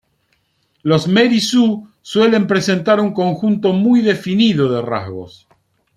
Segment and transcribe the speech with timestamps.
[0.81, 5.47] Los Mary Sue suelen presentar un conjunto muy definido de rasgos.